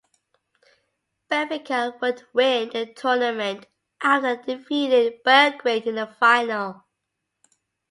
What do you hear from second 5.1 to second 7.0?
Belgrade in the final.